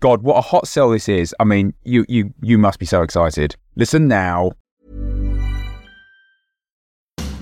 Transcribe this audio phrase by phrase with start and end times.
[0.00, 1.34] God, what a hot sell this is.
[1.40, 3.56] I mean, you you you must be so excited.
[3.76, 4.52] Listen now.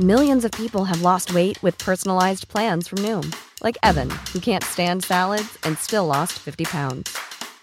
[0.01, 4.65] Millions of people have lost weight with personalized plans from Noom, like Evan, who can't
[4.65, 7.17] stand salads and still lost 50 pounds.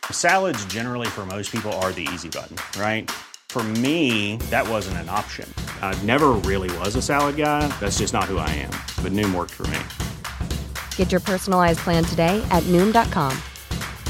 [0.09, 3.11] Salads generally for most people are the easy button, right?
[3.49, 5.53] For me, that wasn't an option.
[5.81, 7.67] I never really was a salad guy.
[7.81, 8.71] That's just not who I am.
[9.03, 9.79] But Noom worked for me.
[10.95, 13.37] Get your personalized plan today at Noom.com.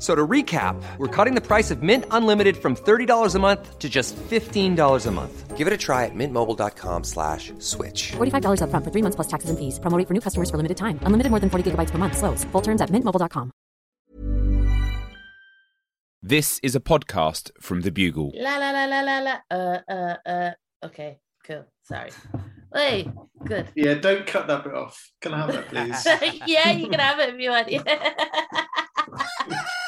[0.00, 3.78] F- So to recap, we're cutting the price of Mint Unlimited from $30 a month
[3.78, 5.56] to just $15 a month.
[5.58, 8.12] Give it a try at mintmobile.com slash switch.
[8.12, 9.78] $45 upfront for three months plus taxes and fees.
[9.78, 10.98] Promote for new customers for limited time.
[11.02, 12.16] Unlimited more than 40 gigabytes per month.
[12.16, 12.44] Slows.
[12.52, 13.52] Full terms at mintmobile.com.
[16.22, 18.32] This is a podcast from The Bugle.
[18.34, 19.34] La la la la la la.
[19.50, 20.50] Uh uh uh.
[20.84, 21.64] Okay, cool.
[21.82, 22.10] Sorry.
[22.74, 23.10] Hey,
[23.44, 23.68] good.
[23.74, 25.10] Yeah, don't cut that bit off.
[25.20, 26.40] Can I have that, please?
[26.46, 27.68] yeah, you can have it if you want.
[27.68, 27.80] A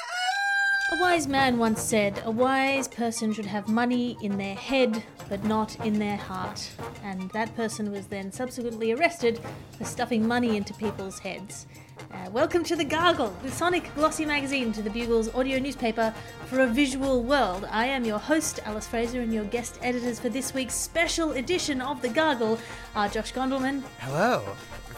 [1.03, 5.75] wise man once said, A wise person should have money in their head, but not
[5.85, 6.71] in their heart.
[7.03, 9.41] And that person was then subsequently arrested
[9.77, 11.67] for stuffing money into people's heads.
[12.13, 16.15] Uh, welcome to The Gargle, the sonic glossy magazine to the Bugle's audio newspaper
[16.47, 17.67] for a visual world.
[17.69, 21.81] I am your host, Alice Fraser, and your guest editors for this week's special edition
[21.81, 22.61] of The Gargle
[22.95, 23.83] are Josh Gondelman.
[23.99, 24.45] Hello.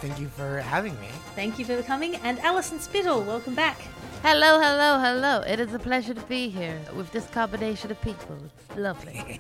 [0.03, 1.09] Thank you for having me.
[1.35, 3.23] Thank you for coming, and Alison Spittle.
[3.23, 3.81] Welcome back.
[4.25, 5.41] Hello, hello, hello.
[5.47, 8.39] It is a pleasure to be here with this combination of people.
[8.47, 9.39] It's lovely.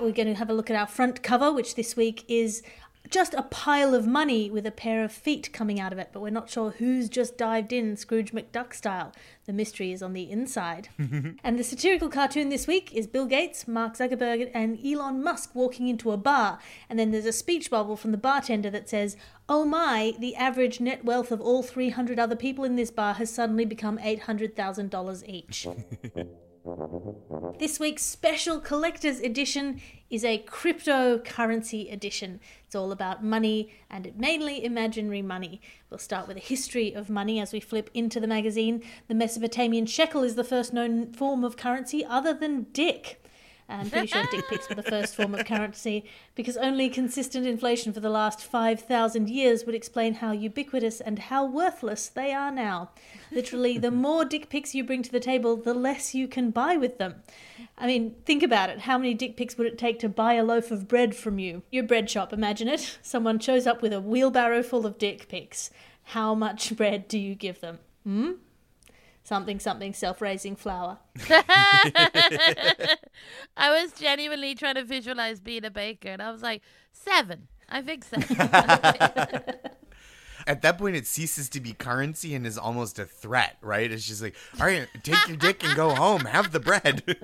[0.00, 2.62] We're going to have a look at our front cover, which this week is
[3.10, 6.20] just a pile of money with a pair of feet coming out of it, but
[6.20, 9.12] we're not sure who's just dived in Scrooge McDuck style.
[9.46, 10.88] The mystery is on the inside.
[10.98, 15.88] and the satirical cartoon this week is Bill Gates, Mark Zuckerberg, and Elon Musk walking
[15.88, 19.16] into a bar, and then there's a speech bubble from the bartender that says,
[19.48, 23.32] Oh my, the average net wealth of all 300 other people in this bar has
[23.32, 25.66] suddenly become $800,000 each.
[27.58, 32.40] This week's special collector's edition is a cryptocurrency edition.
[32.66, 35.62] It's all about money and mainly imaginary money.
[35.88, 38.82] We'll start with a history of money as we flip into the magazine.
[39.08, 43.19] The Mesopotamian shekel is the first known form of currency other than dick.
[43.70, 46.04] I'm pretty sure dick pics were the first form of currency
[46.34, 51.44] because only consistent inflation for the last 5,000 years would explain how ubiquitous and how
[51.44, 52.90] worthless they are now.
[53.30, 56.76] Literally, the more dick pics you bring to the table, the less you can buy
[56.76, 57.22] with them.
[57.78, 58.80] I mean, think about it.
[58.80, 61.62] How many dick pics would it take to buy a loaf of bread from you?
[61.70, 62.98] Your bread shop, imagine it.
[63.02, 65.70] Someone shows up with a wheelbarrow full of dick pics.
[66.04, 67.78] How much bread do you give them?
[68.04, 68.32] Hmm?
[69.30, 70.98] Something, something, self raising flour.
[71.30, 72.90] I
[73.56, 77.46] was genuinely trying to visualize being a baker, and I was like, seven.
[77.68, 78.26] I think seven.
[80.48, 83.92] At that point, it ceases to be currency and is almost a threat, right?
[83.92, 86.22] It's just like, all right, take your dick and go home.
[86.22, 87.04] Have the bread.
[87.06, 87.16] Well,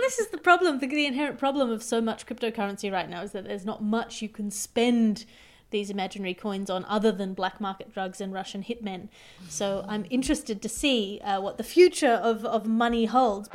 [0.00, 0.80] this is the problem.
[0.80, 4.22] The, the inherent problem of so much cryptocurrency right now is that there's not much
[4.22, 5.24] you can spend
[5.70, 9.08] these imaginary coins on other than black market drugs and Russian hitmen.
[9.48, 13.48] So I'm interested to see uh, what the future of, of money holds.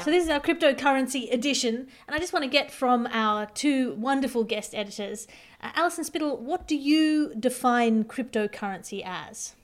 [0.00, 3.94] So this is our cryptocurrency edition, and I just want to get from our two
[3.94, 5.28] wonderful guest editors,
[5.60, 6.36] uh, Alison Spittle.
[6.38, 9.54] What do you define cryptocurrency as?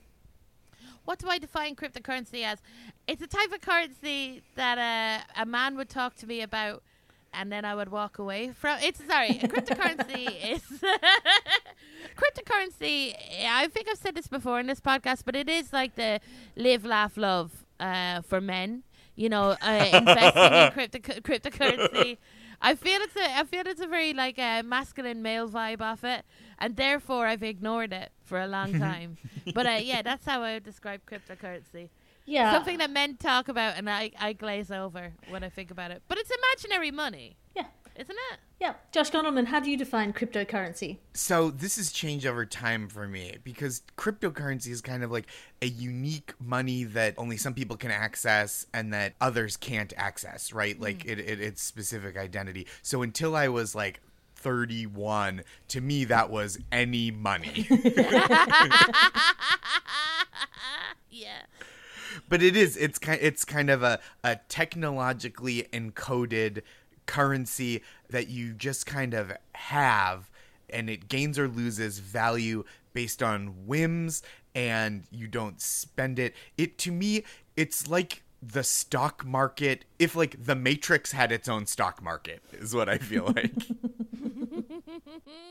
[1.08, 2.58] what do I define cryptocurrency as?
[3.06, 6.82] It's a type of currency that uh, a man would talk to me about,
[7.32, 8.78] and then I would walk away from.
[8.82, 10.62] It's sorry, cryptocurrency is
[12.16, 13.14] cryptocurrency.
[13.46, 16.20] I think I've said this before in this podcast, but it is like the
[16.56, 18.82] live, laugh, love uh, for men.
[19.16, 22.18] You know, uh, investing in crypto cryptocurrency.
[22.60, 26.04] I feel it's a I feel it's a very like a masculine male vibe off
[26.04, 26.24] it,
[26.58, 29.16] and therefore I've ignored it for a long time.
[29.54, 31.88] but uh, yeah, that's how I would describe cryptocurrency.
[32.28, 32.52] Yeah.
[32.52, 36.02] Something that men talk about and I, I glaze over when I think about it.
[36.08, 37.64] But it's imaginary money, Yeah.
[37.96, 38.38] isn't it?
[38.60, 38.74] Yeah.
[38.92, 40.98] Josh Gondelman, how do you define cryptocurrency?
[41.14, 45.26] So this has changed over time for me because cryptocurrency is kind of like
[45.62, 50.74] a unique money that only some people can access and that others can't access, right?
[50.74, 50.82] Mm-hmm.
[50.82, 52.66] Like it, it it's specific identity.
[52.82, 54.00] So until I was like
[54.36, 57.66] 31, to me that was any money.
[62.28, 66.62] But it is it's kind it's kind of a, a technologically encoded
[67.06, 70.30] currency that you just kind of have
[70.70, 74.22] and it gains or loses value based on whims
[74.54, 76.34] and you don't spend it.
[76.56, 77.24] It to me
[77.56, 82.72] it's like the stock market if like the matrix had its own stock market is
[82.72, 83.52] what i feel like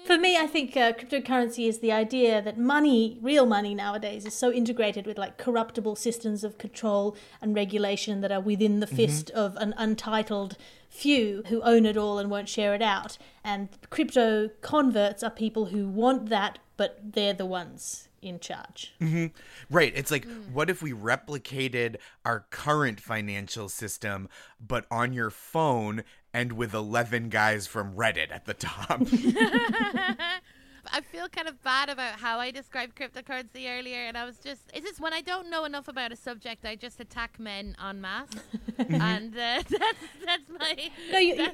[0.06, 4.34] For me, I think uh, cryptocurrency is the idea that money, real money nowadays, is
[4.34, 8.95] so integrated with like corruptible systems of control and regulation that are within the mm-hmm.
[8.95, 10.57] fist of an untitled
[10.89, 13.18] few who own it all and won't share it out.
[13.44, 18.94] And crypto converts are people who want that, but they're the ones in charge.
[19.00, 19.28] Mm-hmm.
[19.69, 19.94] Right.
[19.95, 20.51] It's like, mm.
[20.51, 24.30] what if we replicated our current financial system,
[24.60, 26.04] but on your phone
[26.34, 29.02] and with 11 guys from Reddit at the top?
[30.92, 34.62] I feel kind of bad about how I described cryptocurrency earlier, and I was just,
[34.74, 38.02] it's just when I don't know enough about a subject, I just attack men en
[38.02, 38.30] masse.
[38.78, 40.90] and uh, that's, that's my.
[41.12, 41.48] No, you, you,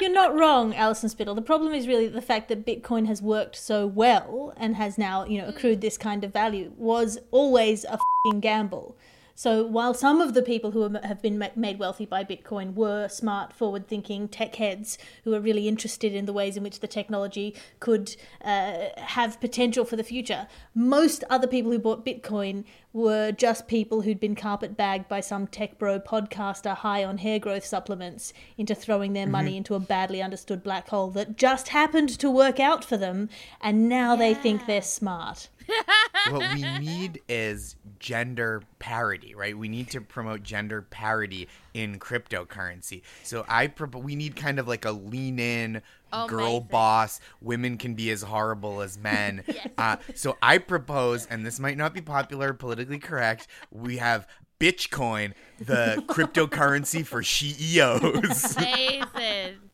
[0.00, 1.34] you're not wrong, Alison Spittle.
[1.34, 5.24] The problem is really the fact that Bitcoin has worked so well and has now,
[5.24, 8.96] you know, accrued this kind of value was always a fing gamble.
[9.40, 13.54] So while some of the people who have been made wealthy by Bitcoin were smart,
[13.54, 18.16] forward-thinking tech heads who are really interested in the ways in which the technology could
[18.44, 24.02] uh, have potential for the future, most other people who bought Bitcoin were just people
[24.02, 29.14] who'd been carpetbagged by some tech bro podcaster high on hair growth supplements into throwing
[29.14, 32.98] their money into a badly understood black hole that just happened to work out for
[32.98, 33.30] them,
[33.62, 35.48] and now they think they're smart.
[36.28, 39.56] what we need is gender parity, right?
[39.56, 43.02] We need to promote gender parity in cryptocurrency.
[43.22, 45.82] So I prop- we need kind of like a lean in
[46.28, 46.68] girl Amazing.
[46.70, 47.20] boss.
[47.40, 49.44] Women can be as horrible as men.
[49.78, 53.46] uh, so I propose, and this might not be popular, politically correct.
[53.70, 54.26] We have
[54.58, 58.56] Bitcoin, the cryptocurrency for CEOs.
[58.56, 59.69] Amazing.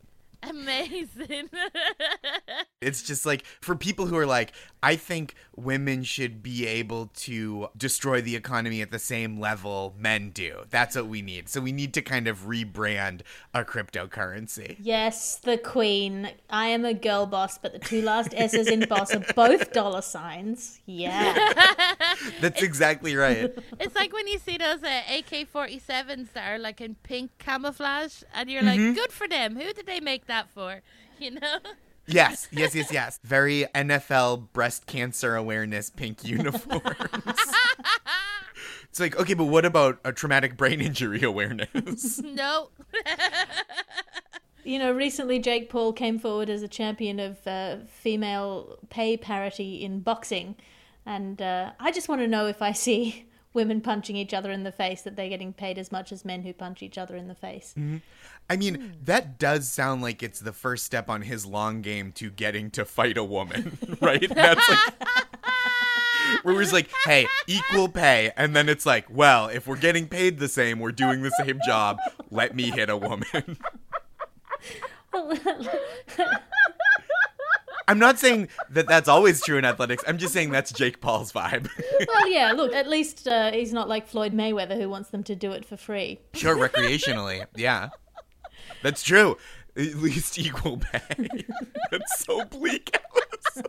[0.49, 1.51] Amazing.
[2.83, 4.53] It's just like for people who are like,
[4.83, 10.31] I think women should be able to destroy the economy at the same level men
[10.31, 10.65] do.
[10.69, 11.49] That's what we need.
[11.49, 13.23] So we need to kind of rebrand
[13.55, 14.77] a cryptocurrency.
[14.79, 16.29] Yes, the queen.
[16.51, 20.03] I am a girl boss, but the two last S's in boss are both dollar
[20.03, 20.81] signs.
[20.85, 21.35] Yeah.
[22.43, 23.57] That's exactly right.
[23.81, 28.23] it's like when you see those uh, AK 47s that are like in pink camouflage,
[28.35, 29.57] and you're like, good for them.
[29.57, 30.83] Who did they make that for?
[31.19, 31.59] You know?
[32.07, 33.19] Yes, yes, yes, yes.
[33.25, 36.83] Very NFL breast cancer awareness pink uniforms.
[38.91, 42.19] it's like, okay, but what about a traumatic brain injury awareness?
[42.23, 42.69] no.
[44.63, 49.85] You know, recently Jake Paul came forward as a champion of uh, female pay parity
[49.85, 50.57] in boxing.
[51.05, 53.26] And uh, I just want to know if I see
[53.57, 56.43] women punching each other in the face that they're getting paid as much as men
[56.43, 57.75] who punch each other in the face.
[57.77, 57.97] Mm-hmm.
[58.49, 62.31] I mean, that does sound like it's the first step on his long game to
[62.31, 64.29] getting to fight a woman, right?
[64.29, 65.09] That's like
[66.45, 70.39] where he's like, "Hey, equal pay," and then it's like, "Well, if we're getting paid
[70.39, 71.99] the same, we're doing the same job.
[72.31, 73.59] Let me hit a woman."
[77.89, 80.03] I'm not saying that that's always true in athletics.
[80.07, 81.69] I'm just saying that's Jake Paul's vibe.
[82.09, 85.37] well, yeah, look, at least uh, he's not like Floyd Mayweather who wants them to
[85.37, 86.19] do it for free.
[86.35, 87.91] sure, recreationally, yeah,
[88.83, 89.37] that's true.
[89.77, 91.01] At least equal pay.
[91.91, 92.99] that's so bleak.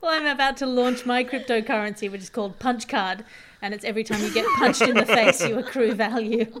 [0.00, 3.24] Well, I'm about to launch my cryptocurrency, which is called Punch Card,
[3.62, 6.60] and it's every time you get punched in the face, you accrue value.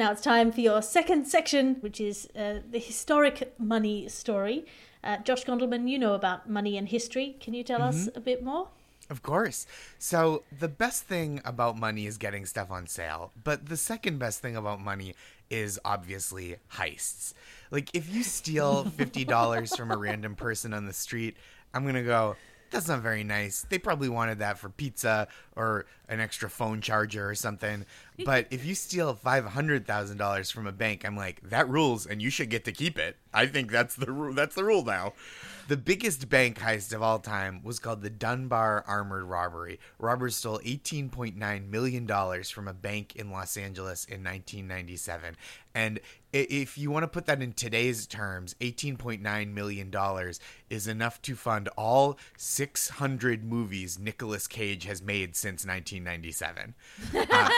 [0.00, 4.64] Now it's time for your second section, which is uh, the historic money story.
[5.04, 7.36] Uh, Josh Gondelman, you know about money and history.
[7.38, 8.68] Can you tell us a bit more?
[9.10, 9.66] Of course.
[9.98, 14.40] So, the best thing about money is getting stuff on sale, but the second best
[14.40, 15.16] thing about money
[15.50, 17.34] is obviously heists.
[17.70, 21.36] Like, if you steal $50 from a random person on the street,
[21.74, 22.36] I'm going to go,
[22.70, 23.66] that's not very nice.
[23.68, 27.84] They probably wanted that for pizza or an extra phone charger or something.
[28.24, 32.50] But if you steal $500,000 from a bank, I'm like, that rules and you should
[32.50, 33.16] get to keep it.
[33.32, 35.14] I think that's the ru- that's the rule now.
[35.68, 39.78] The biggest bank heist of all time was called the Dunbar Armored Robbery.
[40.00, 45.36] Robbers stole $18.9 million from a bank in Los Angeles in 1997.
[45.74, 46.00] And
[46.32, 49.94] if you want to put that in today's terms, $18.9 million
[50.68, 56.74] is enough to fund all 600 movies Nicolas Cage has made since 1997.
[57.32, 57.48] Uh,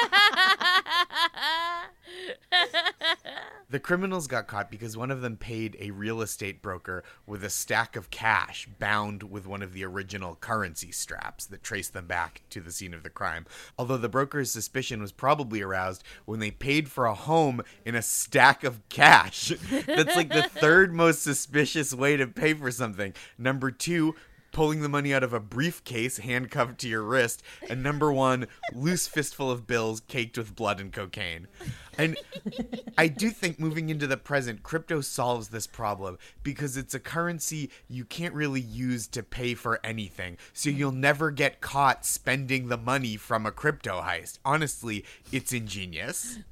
[3.73, 7.49] The criminals got caught because one of them paid a real estate broker with a
[7.49, 12.43] stack of cash bound with one of the original currency straps that traced them back
[12.51, 13.47] to the scene of the crime.
[13.79, 18.03] Although the broker's suspicion was probably aroused when they paid for a home in a
[18.03, 19.49] stack of cash.
[19.87, 23.15] That's like the third most suspicious way to pay for something.
[23.39, 24.15] Number two,
[24.53, 29.07] pulling the money out of a briefcase handcuffed to your wrist, and number one, loose
[29.09, 31.49] fistful of bills caked with blood and cocaine.
[31.99, 32.17] And
[32.97, 37.71] I do think moving into the present, crypto solves this problem because it's a currency
[37.89, 40.39] you can't really use to pay for anything.
[40.53, 44.39] So you'll never get caught spending the money from a crypto heist.
[44.45, 46.39] Honestly, it's ingenious.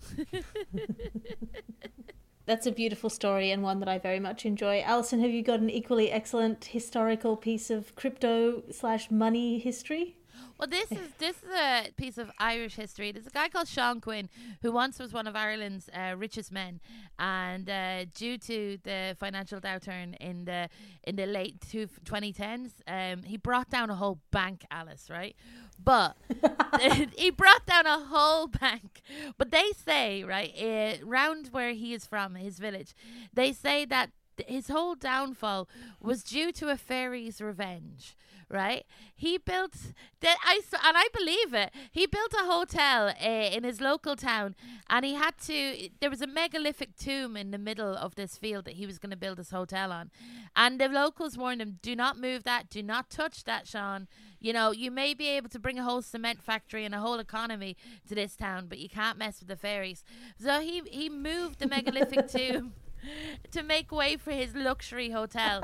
[2.50, 4.82] That's a beautiful story and one that I very much enjoy.
[4.84, 10.16] Alison, have you got an equally excellent historical piece of crypto slash money history?
[10.60, 13.12] Well, this is this is a piece of Irish history.
[13.12, 14.28] There's a guy called Sean Quinn
[14.60, 16.80] who once was one of Ireland's uh, richest men,
[17.18, 20.68] and uh, due to the financial downturn in the
[21.04, 25.08] in the late two, 2010s, um, he brought down a whole bank, Alice.
[25.08, 25.34] Right,
[25.82, 26.18] but
[27.16, 29.00] he brought down a whole bank.
[29.38, 32.94] But they say right uh, round where he is from, his village,
[33.32, 34.10] they say that
[34.48, 35.68] his whole downfall
[36.00, 38.16] was due to a fairy's revenge
[38.50, 38.84] right?
[39.14, 39.74] He built
[40.20, 41.70] that i and i believe it.
[41.90, 44.56] He built a hotel uh, in his local town
[44.88, 48.64] and he had to there was a megalithic tomb in the middle of this field
[48.64, 50.10] that he was going to build his hotel on.
[50.56, 54.08] And the locals warned him do not move that do not touch that sean.
[54.40, 57.20] You know you may be able to bring a whole cement factory and a whole
[57.20, 57.76] economy
[58.08, 60.02] to this town but you can't mess with the fairies.
[60.36, 62.72] So he he moved the megalithic tomb
[63.50, 65.62] to make way for his luxury hotel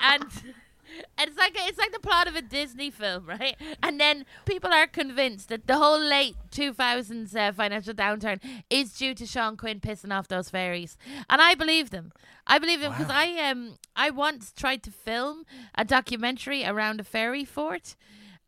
[0.00, 0.24] and
[1.18, 3.56] it's like it's like the plot of a Disney film, right?
[3.82, 9.14] And then people are convinced that the whole late 2000s uh, financial downturn is due
[9.14, 10.96] to Sean Quinn pissing off those fairies,
[11.28, 12.12] and I believe them.
[12.46, 17.04] I believe them because I um I once tried to film a documentary around a
[17.04, 17.96] fairy fort,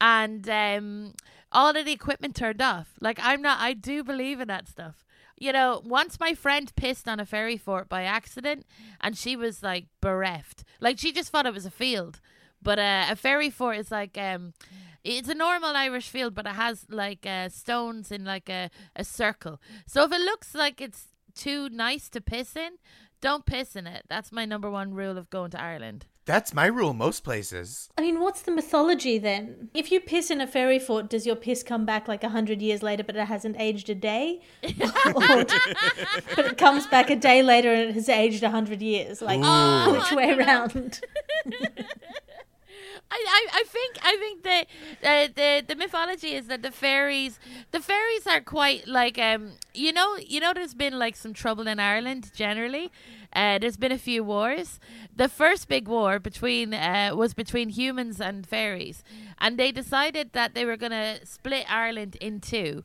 [0.01, 1.15] and um
[1.53, 2.95] all of the equipment turned off.
[3.01, 3.61] Like I'm not.
[3.61, 5.05] I do believe in that stuff
[5.43, 8.65] you know, once my friend pissed on a fairy fort by accident,
[9.01, 10.63] and she was like bereft.
[10.81, 12.21] Like she just thought it was a field,
[12.63, 14.55] but uh, a fairy fort is like um,
[15.03, 19.03] it's a normal Irish field, but it has like uh, stones in like a a
[19.03, 19.61] circle.
[19.85, 22.75] So if it looks like it's too nice to piss in,
[23.21, 24.05] don't piss in it.
[24.09, 26.07] That's my number one rule of going to Ireland.
[26.25, 27.91] That's my rule most places.
[27.99, 29.71] I mean, what's the mythology then?
[29.75, 32.63] If you piss in a fairy fort, does your piss come back like a hundred
[32.63, 35.53] years later, but it hasn't aged a day, or, but
[36.39, 39.21] it comes back a day later and it has aged a hundred years?
[39.21, 39.41] Like
[39.93, 41.01] which way around?
[43.15, 44.59] I, I, I think I think the,
[45.11, 47.39] uh, the the mythology is that the fairies
[47.71, 49.43] the fairies are quite like um
[49.75, 52.91] you know you know there's been like some trouble in Ireland generally.
[53.35, 54.79] Uh, there's been a few wars.
[55.17, 59.03] The first big war between uh, was between humans and fairies.
[59.39, 62.85] And they decided that they were gonna split Ireland in two.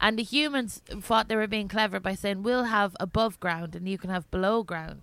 [0.00, 3.88] And the humans thought they were being clever by saying we'll have above ground and
[3.88, 5.02] you can have below ground.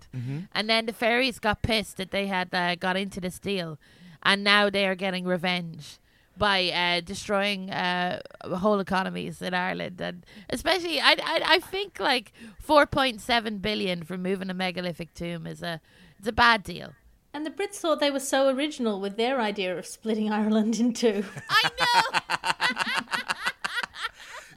[0.54, 3.78] And then the fairies got pissed that they had uh, got into this deal
[4.26, 5.98] and now they are getting revenge
[6.38, 8.20] by uh, destroying uh,
[8.64, 14.02] whole economies in Ireland, and especially I, I I think like four point seven billion
[14.02, 15.80] for moving a megalithic tomb is a
[16.18, 16.90] it's a bad deal.
[17.32, 20.92] And the Brits thought they were so original with their idea of splitting Ireland in
[20.92, 21.24] two.
[21.50, 22.02] I know.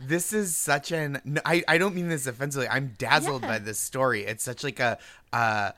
[0.08, 3.48] this is such an I, I don't mean this offensively i'm dazzled Yeah.
[3.50, 4.98] by this story it's such like a
[5.34, 5.72] uh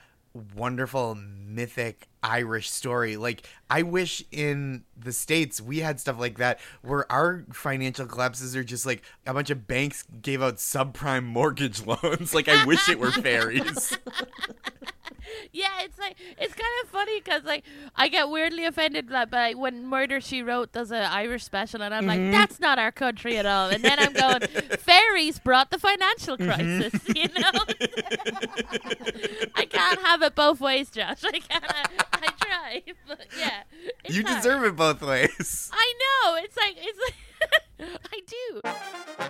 [0.55, 3.17] wonderful mythic irish story.
[3.17, 8.55] Like i wish in the states we had stuff like that where our financial collapses
[8.55, 12.33] are just like a bunch of banks gave out subprime mortgage loans.
[12.33, 13.97] Like i wish it were fairies
[15.53, 17.63] Yeah, it's like it's kind of funny because like
[17.95, 21.93] I get weirdly offended like, by when Murder She Wrote does an Irish special, and
[21.93, 22.31] I'm like, mm-hmm.
[22.31, 23.69] that's not our country at all.
[23.69, 24.41] And then I'm going,
[24.79, 26.49] fairies brought the financial mm-hmm.
[26.49, 27.01] crisis.
[27.21, 27.51] You know,
[29.55, 31.23] I can't have it both ways, Josh.
[31.23, 31.65] I can't.
[32.13, 33.63] I try, but yeah,
[34.07, 34.37] you hard.
[34.37, 36.35] deserve it both ways I know.
[36.35, 36.99] It's like it's
[37.79, 39.29] like I do.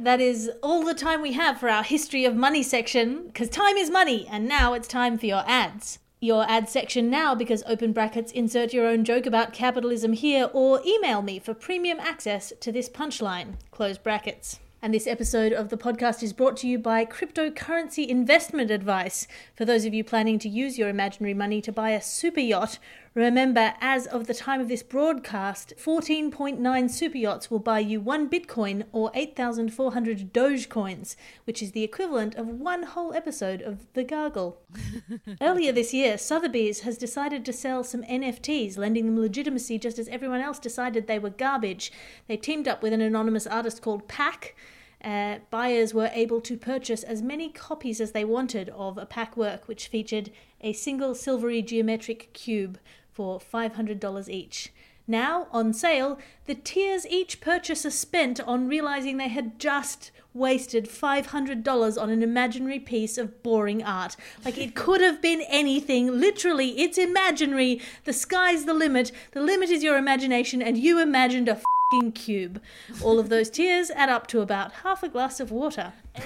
[0.00, 3.76] That is all the time we have for our history of money section, because time
[3.76, 5.98] is money, and now it's time for your ads.
[6.20, 10.80] Your ad section now, because open brackets, insert your own joke about capitalism here, or
[10.86, 14.60] email me for premium access to this punchline, close brackets.
[14.80, 19.26] And this episode of the podcast is brought to you by Cryptocurrency Investment Advice.
[19.56, 22.78] For those of you planning to use your imaginary money to buy a super yacht,
[23.12, 28.30] remember, as of the time of this broadcast, 14.9 super yachts will buy you one
[28.30, 34.62] Bitcoin or 8,400 Dogecoins, which is the equivalent of one whole episode of The Gargle.
[35.40, 40.06] Earlier this year, Sotheby's has decided to sell some NFTs, lending them legitimacy just as
[40.06, 41.90] everyone else decided they were garbage.
[42.28, 44.54] They teamed up with an anonymous artist called Pak.
[45.02, 49.36] Uh, buyers were able to purchase as many copies as they wanted of a Pak
[49.36, 52.78] work, which featured a single silvery geometric cube
[53.12, 54.72] for $500 each.
[55.10, 62.00] Now, on sale, the tears each purchaser spent on realizing they had just wasted $500
[62.00, 64.16] on an imaginary piece of boring art.
[64.44, 66.20] Like, it could have been anything.
[66.20, 67.80] Literally, it's imaginary.
[68.04, 69.10] The sky's the limit.
[69.32, 72.60] The limit is your imagination, and you imagined a fing cube.
[73.02, 75.92] All of those tears add up to about half a glass of water.
[76.16, 76.22] I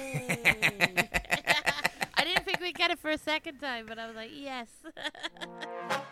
[2.23, 4.67] didn't think we'd get it for a second time, but I was like, yes.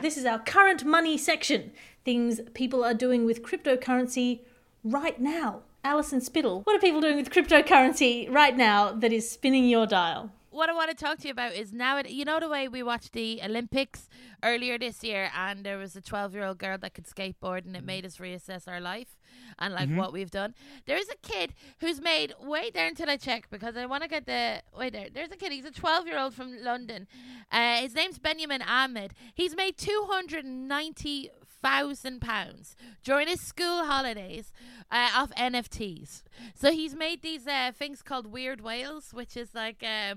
[0.00, 1.70] This is our current money section.
[2.04, 4.40] Things people are doing with cryptocurrency
[4.82, 5.62] right now.
[5.84, 10.32] Alison Spittle, what are people doing with cryptocurrency right now that is spinning your dial?
[10.52, 12.82] What I want to talk to you about is now, you know, the way we
[12.82, 14.08] watched the Olympics
[14.42, 17.74] earlier this year, and there was a 12 year old girl that could skateboard, and
[17.74, 19.16] it made us reassess our life
[19.58, 20.54] and like what we've done.
[20.86, 24.08] There is a kid who's made, wait there until I check because I want to
[24.08, 25.08] get the, wait there.
[25.12, 27.08] There's a kid, he's a 12 year old from London.
[27.50, 29.14] Uh, his name's Benjamin Ahmed.
[29.34, 31.30] He's made 290
[31.62, 34.52] thousand pounds during his school holidays
[34.90, 36.24] uh, off NFTs.
[36.56, 39.82] So he's made these uh, things called weird whales, which is like.
[39.82, 40.16] Uh,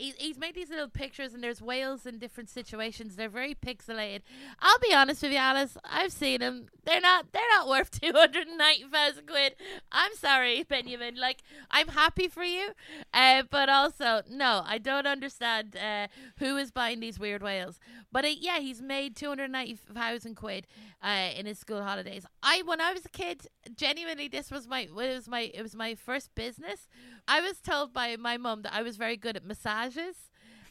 [0.00, 3.16] he- He's made these little pictures, and there's whales in different situations.
[3.16, 4.20] They're very pixelated.
[4.60, 5.76] I'll be honest with you, Alice.
[5.84, 6.66] I've seen them.
[6.84, 7.32] They're not.
[7.32, 9.54] They're not worth two hundred and ninety thousand quid.
[9.92, 11.16] I'm sorry, Benjamin.
[11.16, 12.70] Like I'm happy for you,
[13.12, 16.08] uh, but also no, I don't understand uh,
[16.38, 17.78] who is buying these weird whales.
[18.12, 20.66] But uh, yeah, he's made two hundred ninety thousand quid
[21.02, 22.24] uh, in his school holidays.
[22.42, 25.74] I when I was a kid, genuinely, this was my it was my it was
[25.76, 26.88] my first business.
[27.28, 29.44] I was told by my mum that I was very good at
[29.90, 30.16] massages.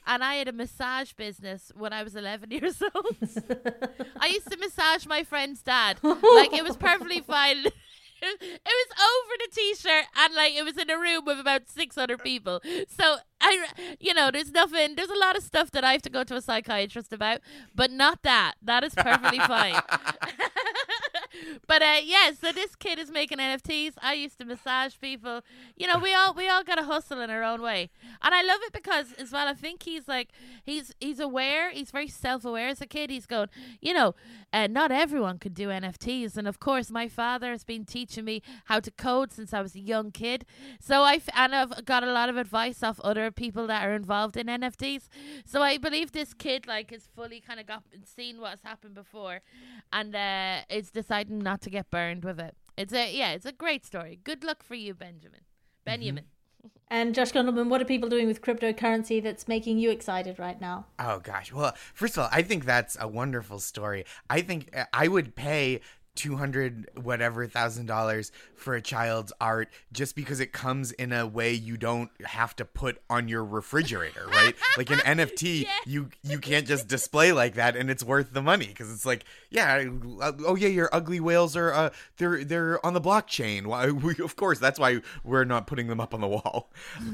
[0.07, 3.17] And I had a massage business when I was 11 years old.
[4.19, 5.99] I used to massage my friend's dad.
[6.01, 7.65] Like, it was perfectly fine.
[8.21, 12.21] It was over the t-shirt and like it was in a room with about 600
[12.21, 12.61] people.
[12.89, 13.67] So I,
[14.01, 14.95] you know, there's nothing.
[14.97, 17.39] There's a lot of stuff that I have to go to a psychiatrist about,
[17.73, 18.55] but not that.
[18.61, 19.81] That is perfectly fine.
[21.67, 23.93] But uh, yeah, so this kid is making NFTs.
[24.01, 25.41] I used to massage people.
[25.75, 27.89] You know, we all we all got to hustle in our own way,
[28.21, 29.47] and I love it because as well.
[29.47, 30.29] I think he's like
[30.63, 31.71] he's he's aware.
[31.71, 33.09] He's very self aware as a kid.
[33.09, 33.49] He's going,
[33.81, 34.15] you know,
[34.51, 38.41] uh, not everyone could do NFTs, and of course, my father has been teaching me
[38.65, 40.45] how to code since I was a young kid.
[40.79, 44.37] So I and I've got a lot of advice off other people that are involved
[44.37, 45.07] in NFTs.
[45.45, 49.41] So I believe this kid like has fully kind of got seen what's happened before,
[49.93, 50.91] and uh, is
[51.29, 52.55] not to get burned with it.
[52.77, 54.19] It's a yeah, it's a great story.
[54.23, 55.41] Good luck for you, Benjamin.
[55.85, 56.25] Benjamin.
[56.91, 60.87] And Josh Gondelman, what are people doing with cryptocurrency that's making you excited right now?
[60.97, 61.53] Oh gosh.
[61.53, 64.05] Well, first of all, I think that's a wonderful story.
[64.29, 65.81] I think uh, I would pay
[66.19, 71.53] 200 whatever thousand dollars for a child's art just because it comes in a way
[71.53, 76.67] you don't have to put on your refrigerator right like an nft you you can't
[76.67, 79.85] just display like that and it's worth the money because it's like yeah
[80.45, 84.35] oh yeah your ugly whales are uh they're they're on the blockchain why we, of
[84.35, 86.69] course that's why we're not putting them up on the wall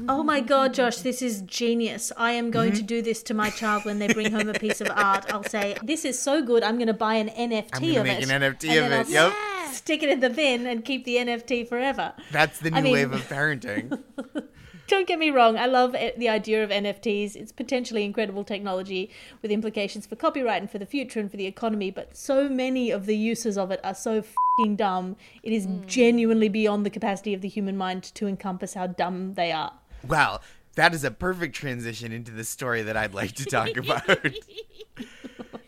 [0.08, 2.10] Oh my god, Josh, this is genius.
[2.16, 2.76] I am going Mm-hmm.
[2.78, 5.32] to do this to my child when they bring home a piece of art.
[5.32, 8.04] I'll say, This is so good, I'm going to buy an NFT I'm gonna of
[8.06, 8.30] make it.
[8.30, 9.32] an NFT and of then it, yep.
[9.64, 12.14] s- Stick it in the bin and keep the NFT forever.
[12.32, 14.02] that's the new I mean- wave of parenting
[14.88, 17.34] Don't get me wrong, I love the idea of NFTs.
[17.34, 19.10] It's potentially incredible technology
[19.42, 22.92] with implications for copyright and for the future and for the economy, but so many
[22.92, 24.22] of the uses of it are so
[24.58, 25.16] fing dumb.
[25.42, 25.84] It is hmm.
[25.86, 29.72] genuinely beyond the capacity of the human mind to encompass how dumb they are.
[30.06, 30.38] Wow,
[30.76, 34.06] that is a perfect transition into the story that I'd like to talk about.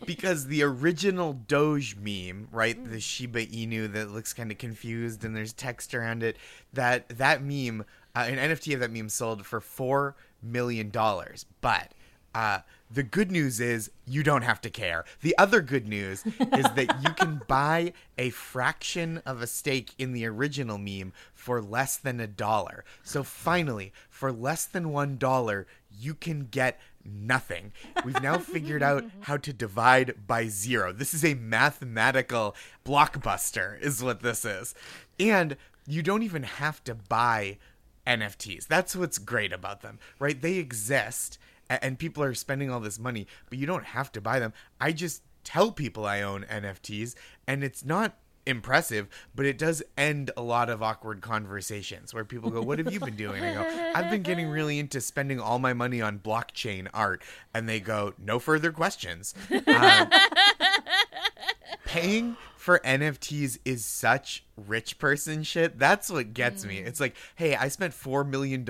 [0.09, 5.35] Because the original Doge meme, right, the Shiba Inu that looks kind of confused and
[5.35, 6.35] there's text around it,
[6.73, 11.45] that that meme, uh, an NFT of that meme sold for four million dollars.
[11.61, 11.91] But
[12.33, 15.05] uh, the good news is you don't have to care.
[15.21, 20.13] The other good news is that you can buy a fraction of a stake in
[20.13, 22.83] the original meme for less than a dollar.
[23.03, 27.71] So finally, for less than one dollar, you can get nothing.
[28.05, 30.91] We've now figured out how to divide by zero.
[30.93, 34.75] This is a mathematical blockbuster, is what this is.
[35.19, 35.57] And
[35.87, 37.57] you don't even have to buy
[38.05, 38.67] NFTs.
[38.67, 40.39] That's what's great about them, right?
[40.39, 41.37] They exist
[41.69, 44.53] and people are spending all this money, but you don't have to buy them.
[44.81, 47.15] I just tell people I own NFTs
[47.47, 52.49] and it's not impressive, but it does end a lot of awkward conversations where people
[52.49, 53.43] go, What have you been doing?
[53.43, 57.21] I go, I've been getting really into spending all my money on blockchain art.
[57.53, 59.33] And they go, No further questions.
[59.67, 60.09] Um,
[61.85, 65.79] paying for NFTs is such rich person shit.
[65.79, 66.77] That's what gets me.
[66.77, 68.69] It's like, hey, I spent $4 million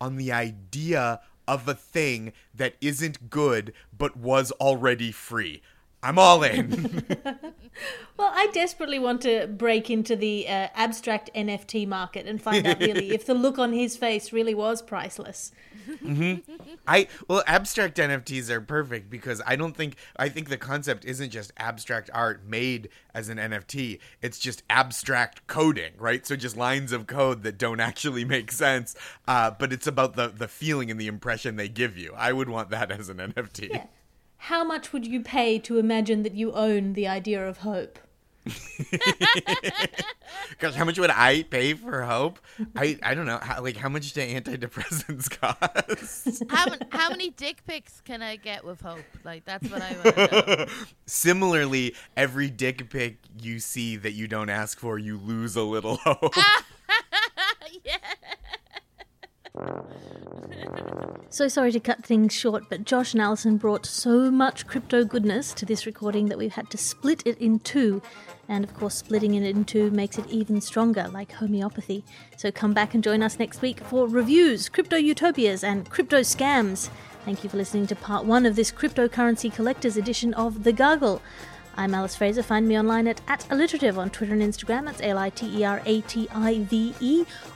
[0.00, 5.62] on the idea of a thing that isn't good but was already free.
[6.04, 7.02] I'm all in.
[8.16, 12.78] Well, I desperately want to break into the uh, abstract NFT market and find out
[12.78, 15.50] really if the look on his face really was priceless.
[16.86, 21.30] I well, abstract NFTs are perfect because I don't think I think the concept isn't
[21.30, 23.98] just abstract art made as an NFT.
[24.22, 26.24] It's just abstract coding, right?
[26.24, 28.94] So just lines of code that don't actually make sense,
[29.26, 32.14] uh, but it's about the the feeling and the impression they give you.
[32.16, 33.88] I would want that as an NFT.
[34.48, 37.98] How much would you pay to imagine that you own the idea of hope?
[40.58, 42.38] Gosh, how much would I pay for hope?
[42.76, 43.38] I I don't know.
[43.40, 46.42] How, like how much do antidepressants cost?
[46.50, 49.06] how, mon- how many dick pics can I get with hope?
[49.24, 50.66] Like that's what I want to know.
[51.06, 55.96] Similarly, every dick pic you see that you don't ask for, you lose a little
[56.04, 56.34] hope.
[61.30, 65.52] So sorry to cut things short, but Josh and Alison brought so much crypto goodness
[65.54, 68.00] to this recording that we've had to split it in two.
[68.48, 72.04] And of course, splitting it in two makes it even stronger, like homeopathy.
[72.36, 76.88] So come back and join us next week for reviews, crypto utopias, and crypto scams.
[77.24, 81.20] Thank you for listening to part one of this cryptocurrency collector's edition of The Gargle.
[81.76, 82.42] I'm Alice Fraser.
[82.42, 84.84] Find me online at, at alliterative on Twitter and Instagram.
[84.84, 85.64] That's L-I-T-E-R-A-T-I-V-E.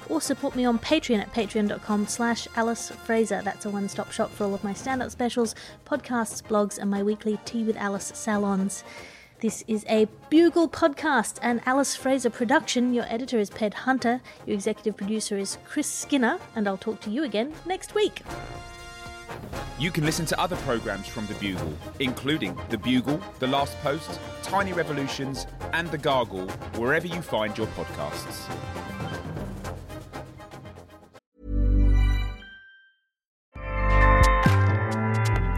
[0.09, 3.42] Or support me on Patreon at patreon.com slash Alice Fraser.
[3.42, 5.54] That's a one-stop shop for all of my stand-up specials,
[5.87, 8.85] podcasts, blogs, and my weekly Tea with Alice salons.
[9.40, 12.92] This is a Bugle podcast and Alice Fraser production.
[12.92, 14.20] Your editor is Ped Hunter.
[14.46, 16.40] Your executive producer is Chris Skinner.
[16.57, 18.22] And I'll talk to you again next week.
[19.79, 24.19] You can listen to other programs from The Bugle, including The Bugle, The Last Post,
[24.43, 28.49] Tiny Revolutions, and The Gargle, wherever you find your podcasts.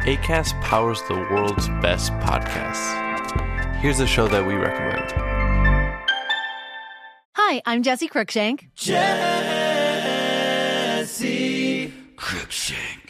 [0.04, 3.76] ACAST powers the world's best podcasts.
[3.76, 5.12] Here's a show that we recommend.
[7.36, 8.68] Hi, I'm Jesse Cruikshank.
[8.74, 9.04] Jesse
[12.16, 13.09] Cruikshank.